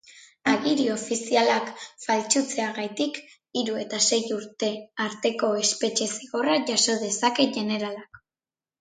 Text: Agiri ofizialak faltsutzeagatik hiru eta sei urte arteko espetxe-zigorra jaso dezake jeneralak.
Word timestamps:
Agiri 0.51 0.85
ofizialak 0.93 1.69
faltsutzeagatik 2.05 3.21
hiru 3.61 3.79
eta 3.83 4.01
sei 4.07 4.21
urte 4.39 4.73
arteko 5.09 5.53
espetxe-zigorra 5.63 6.61
jaso 6.75 7.01
dezake 7.07 7.51
jeneralak. 7.63 8.25